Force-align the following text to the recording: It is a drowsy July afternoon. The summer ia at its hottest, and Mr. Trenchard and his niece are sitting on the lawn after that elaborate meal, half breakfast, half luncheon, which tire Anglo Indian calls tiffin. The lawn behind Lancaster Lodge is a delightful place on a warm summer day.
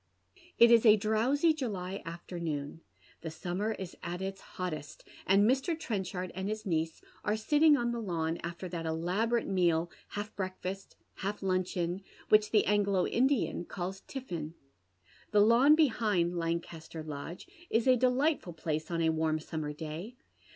It 0.57 0.71
is 0.71 0.83
a 0.83 0.95
drowsy 0.95 1.53
July 1.53 2.01
afternoon. 2.07 2.81
The 3.21 3.29
summer 3.29 3.75
ia 3.77 3.89
at 4.01 4.19
its 4.19 4.41
hottest, 4.57 5.07
and 5.27 5.47
Mr. 5.47 5.79
Trenchard 5.79 6.31
and 6.33 6.49
his 6.49 6.65
niece 6.65 7.03
are 7.23 7.35
sitting 7.37 7.77
on 7.77 7.91
the 7.91 8.01
lawn 8.01 8.39
after 8.43 8.67
that 8.69 8.87
elaborate 8.87 9.45
meal, 9.45 9.91
half 10.13 10.35
breakfast, 10.35 10.95
half 11.17 11.43
luncheon, 11.43 12.01
which 12.29 12.51
tire 12.51 12.63
Anglo 12.65 13.05
Indian 13.05 13.63
calls 13.63 14.01
tiffin. 14.07 14.55
The 15.29 15.41
lawn 15.41 15.75
behind 15.75 16.35
Lancaster 16.35 17.03
Lodge 17.03 17.45
is 17.69 17.85
a 17.85 17.95
delightful 17.95 18.53
place 18.53 18.89
on 18.89 19.03
a 19.03 19.11
warm 19.11 19.39
summer 19.39 19.71
day. 19.71 20.15